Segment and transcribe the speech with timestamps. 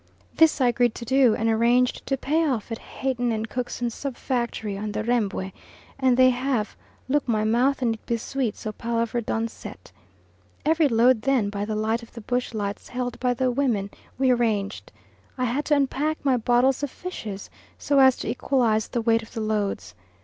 [0.33, 4.75] This I agreed to do, and arranged to pay off at Hatton and Cookson's subfactory
[4.75, 5.51] on the Rembwe,
[5.99, 6.75] and they have
[7.07, 9.91] "Look my mouth and it be sweet, so palaver done set."
[10.65, 14.31] Every load then, by the light of the bush lights held by the women, we
[14.31, 14.91] arranged.
[15.37, 19.33] I had to unpack my bottles of fishes so as to equalise the weight of
[19.35, 19.93] the loads.